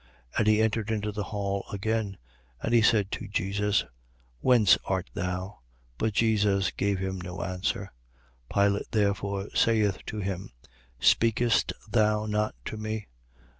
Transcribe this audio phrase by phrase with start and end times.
[0.31, 0.37] 19:9.
[0.39, 2.17] And he entered into the hall again;
[2.59, 3.85] and he said to Jesus:
[4.39, 5.59] Whence art thou?
[5.99, 7.93] But Jesus gave him no answer.
[8.51, 8.65] 19:10.
[8.65, 10.49] Pilate therefore saith to him:
[10.99, 13.09] Speakest thou not to me?